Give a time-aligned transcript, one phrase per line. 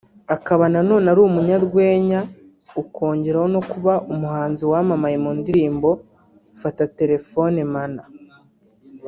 [0.35, 2.19] akaba na none ari umunyarwenya
[2.81, 8.05] ukongeraho no kuba umuhanzi wamamaye mu ndirimbo 'Fata Telefone Mana'